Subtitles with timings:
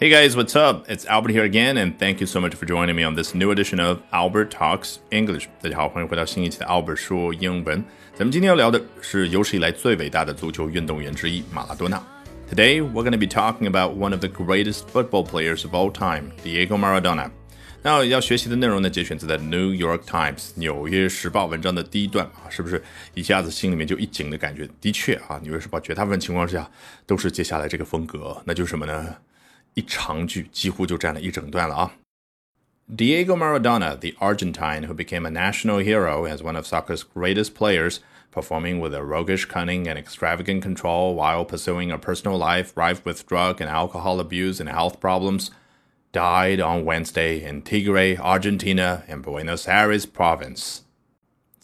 [0.00, 0.90] Hey guys, what's up?
[0.90, 3.52] It's Albert here again, and thank you so much for joining me on this new
[3.52, 5.46] edition of Albert Talks English.
[5.62, 7.82] 大家好，欢迎回到新一期的 Albert 说英文。
[8.12, 12.02] 咱们今天要聊的是有史以来最伟大的足球运动员之一马拉多纳。
[12.50, 16.32] Today we're going to be talking about one of the greatest football players of all time,
[16.42, 17.30] Diego Maradona.
[17.80, 22.82] 那要学习的内容呢，节选自在 New York Times 纽约时报文章的第一段啊，是不是
[23.14, 24.68] 一下子心里面就一紧的感觉？
[24.80, 26.68] 的确啊，纽约时报绝大部分情况下
[27.06, 29.14] 都是接下来这个风格，那就是什么呢？
[29.73, 31.93] 一长句几乎就占了一整段了啊。
[32.89, 37.99] Diego Maradona, the Argentine who became a national hero as one of soccer's greatest players,
[38.31, 43.27] performing with a roguish cunning and extravagant control while pursuing a personal life rife with
[43.27, 45.51] drug and alcohol abuse and health problems,
[46.11, 50.82] died on Wednesday in Tigre, Argentina, in Buenos Aires province.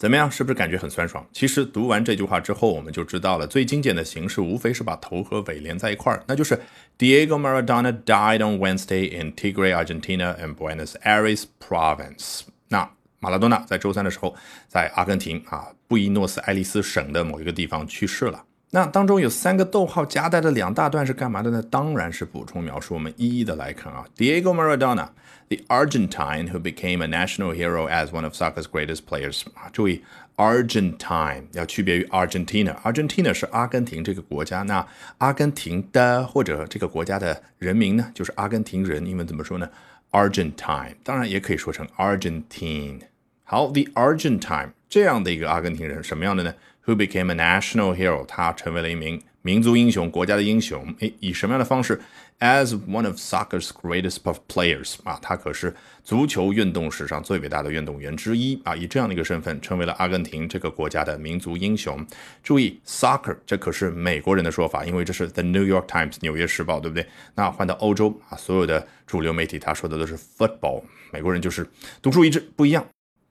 [0.01, 0.31] 怎么样？
[0.31, 1.23] 是不是感觉很酸爽？
[1.31, 6.59] 其实读完这句话之后，我们就知道了，最精简的形式无非是把头和尾连在一块儿，那就是
[6.97, 12.41] Diego Maradona died on Wednesday in Tigre, Argentina, and Buenos Aires province。
[12.69, 12.89] 那
[13.19, 14.35] 马拉多纳在周三的时候，
[14.67, 18.43] 在阿根廷啊布宜诺斯艾利斯省的某一个地方去世了。
[18.73, 21.61] 那当中有三个逗号夹带的两大段是干嘛的呢？
[21.69, 22.93] 当然是补充描述。
[22.93, 25.09] 我们一一的来看啊，Diego Maradona,
[25.49, 29.41] the Argentine who became a national hero as one of soccer's greatest players。
[29.55, 30.01] 啊，注意
[30.37, 32.73] Argentine 要区别于 Argentina。
[32.81, 39.05] Argentina 是阿根廷这个国家，那阿根廷的或者这个国家的人民呢，就是阿根廷人。
[39.05, 39.69] 英文怎么说呢
[40.11, 43.01] ？Argentine，当然也可以说成 Argentine。
[43.43, 46.53] 好，the Argentine 这样的一个阿根廷人，什么样的呢
[46.85, 50.93] ？who became a national hero，他成为了一名民族英雄，国家的英雄。
[50.99, 51.99] 诶，以什么样的方式
[52.39, 58.75] ？As one of soccer's greatest of players，啊，他可是足球运动史上最伟大的运动员之一啊！
[58.75, 62.03] 以这样的一个身份，成为了阿根廷这个国家的民族英雄。
[62.43, 67.05] 注意，soccer 这可是美国人的说法，因为这是 The New York Times 纽约时报，对不对？
[67.35, 70.81] 那换到欧洲啊，所有的主流媒体他说的都是 football，
[71.11, 71.67] 美国人就是
[72.01, 72.83] 独树一帜，不一样。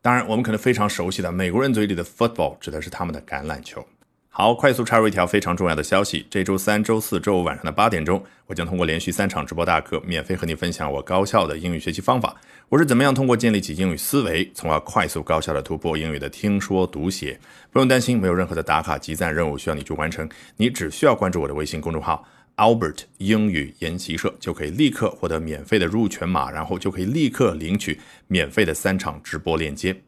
[0.02, 3.86] 当然，我们可能非常熟悉的美国人嘴里的 football 指的是他们的橄榄球。
[4.30, 12.34] 好，快速插入一条非常重要的消息：这周三、周四周五晚上的八点钟，我将通过连续三场直播大课，免费和你分享我高效的英语学习方法。
[12.70, 17.38] 我是怎么样通过建立起英语思维，从而快速高效的突破英语的听说读写？
[17.70, 20.26] 不用担心，没有任何的打卡集赞任务需要你去完成，
[20.56, 22.26] 你只需要关注我的微信公众号。
[22.60, 30.02] Albert 英语研习社就可以立刻获得免费的入群码，然后就可以立刻领取免费的三场直播链接。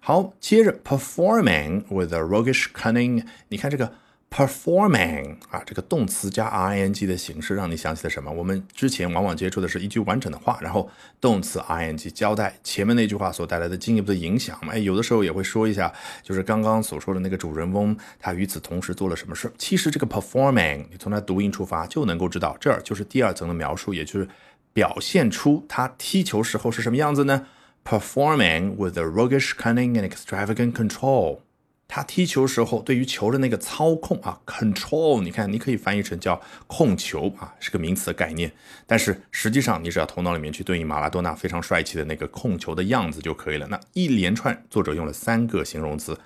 [0.00, 3.92] 好，接着 performing with a roguish cunning，你看这个。
[4.30, 8.30] Performing 啊，这个动词加 ing 的形式，让你想起了什么？
[8.30, 10.88] 我们之前往往接触的是一句完整的话，然后
[11.20, 14.58] 动词 ing 交代前面那句话所带来的进一步的影响。
[14.68, 19.50] 哎，有的时候也会说一下，就是刚刚所说的那个主人翁，他与此同时做了什么事。
[19.56, 24.28] 其实这个 performing，你从它读音出发就能够知道，这儿就是第二层的描述，也就是
[24.74, 27.46] 表现出他踢球时候是什么样子呢
[27.84, 31.38] ？performing with a roguish cunning and extravagant control。
[31.88, 38.52] 他踢球时候对于球的那个操控啊，control，你看，你可以翻译成叫控球啊，是个名词概念。
[38.86, 43.66] 但是实际上，你只要头脑里面去对应马拉多纳非常帅气的那个控球的样子就可以了。
[43.68, 46.16] 那一连串作者用了三个形容词。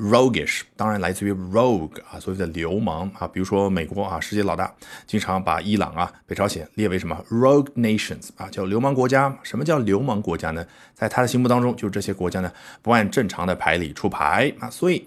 [0.00, 4.72] Roguish 当然来自于 rogue 啊，所谓的流氓啊，比如说美国啊，世界老大，
[5.06, 9.38] 经常把伊朗啊、北朝鲜列为什么 rogue nations 啊，叫流氓国家。
[9.42, 10.66] 什么叫流氓国家呢？
[10.94, 12.50] 在他的心目当中，就是这些国家呢
[12.80, 14.70] 不按正常的牌理出牌啊。
[14.70, 15.06] 所以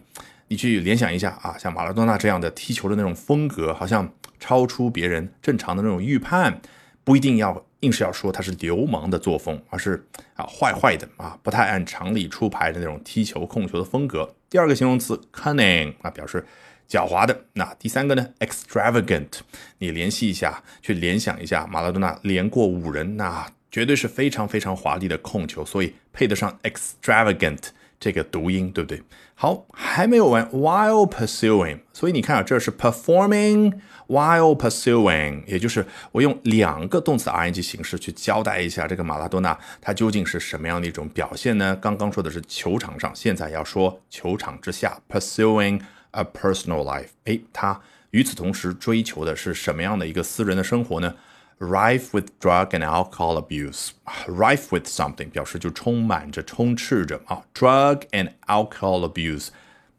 [0.49, 4.07] 你去联想一下啊，像马拉多纳这样的踢球的那种风格，好像
[4.39, 6.61] 超出别人正常的那种预判，
[7.03, 7.65] 不一定要。
[7.83, 10.03] 硬是要说他是流氓的作风，而是
[10.35, 14.33] 啊坏坏的啊不太按常理出牌的那种踢球控球的风格。
[14.49, 16.45] 第二个形容词 cunning 啊表示
[16.89, 17.45] 狡猾的。
[17.53, 19.27] 那第三个呢 extravagant，
[19.79, 27.59] 你联系一下，去联想一下，马拉多纳连过五人，那绝对是非常非常华丽的控球，所以配得上 extravagant
[28.03, 29.01] 这个读音，对不对？
[29.33, 33.71] 好，还没有完，while pursuing，所以你看啊，这是 performing。
[34.05, 41.73] While pursuing，也就是我用两个动词 ing 形式去交代一下这个马拉多纳他究竟是什么样的一种表现呢？
[41.77, 45.79] 刚刚说的是球场上，现在要说球场之下，pursuing
[46.11, 47.07] a personal life。
[47.23, 47.79] 哎，他
[48.11, 51.15] 与此同时追求的是什么样的一个私人的生活呢
[51.63, 59.49] ？Rife with drug and alcohol abuse，rife with something 表示就充满着、充斥着啊，drug and alcohol abuse，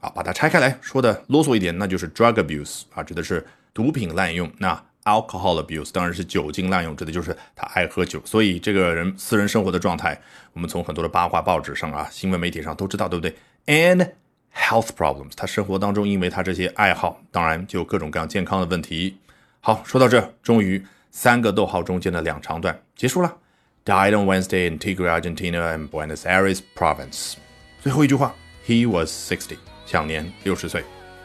[0.00, 3.46] 啊，把它拆开来说的啰嗦一点，那就是 drug abuse 啊，指的是。
[3.76, 8.22] 毒品滥用，那 alcohol abuse 当然是酒精滥用，指的就是他爱喝酒。
[8.24, 10.16] 所以这个人私人生活的状态，
[10.52, 13.34] 我们从很多的八卦报纸上啊、新闻媒体上都知道，对不对
[13.66, 14.12] ？And
[14.54, 19.18] health problems，他生活当中因为他这些爱好，当然就各种各样健康的问题。
[19.58, 23.32] 好，说到这，终于三个逗号中间的两长段，结束了。
[23.84, 27.34] Died on Wednesday in Tigre, Argentina, and Buenos Aires province。
[27.80, 28.34] 最后一句话
[28.66, 29.56] ，He was sixty，
[29.86, 30.82] 享年六十岁。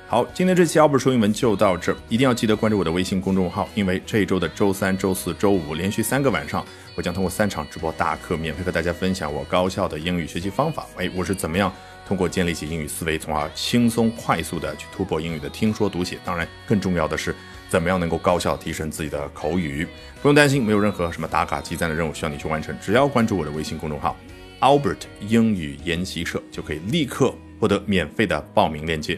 [0.08, 6.64] 好，今天这期奥本说英文就到这儿，一定要记得关注我的微信公众号，因为这一周的周三、周四周五连续三个晚上，
[6.94, 10.86] 我将通过三场直播大课，免费和大家分享我高效的英语学习方法。
[10.98, 11.74] 哎，我是怎么样
[12.08, 16.20] 通过建立起英语思维，从而轻松快速的去突破英语的听说读写？
[16.24, 17.36] 当然，更重要的是。
[17.70, 19.88] 怎么样能够高效提升自己的口语？
[20.22, 24.18] 不用担心，没有任何什么打卡积赞的任务需要你去完成，只要关注我的微信公众号
[24.60, 29.18] Albert 英语研习社，就可以立刻获得免费的报名链接。